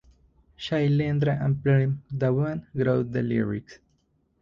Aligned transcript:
Shailendra 0.57 1.45
and 1.45 1.61
Prem 1.61 2.01
Dhawan 2.11 2.65
wrote 2.73 3.11
the 3.11 3.21
lyrics. 3.21 3.77